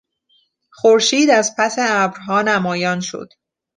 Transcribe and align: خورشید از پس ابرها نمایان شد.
خورشید 0.71 1.29
از 1.29 1.55
پس 1.57 1.75
ابرها 1.79 2.41
نمایان 2.41 2.99
شد. 2.99 3.29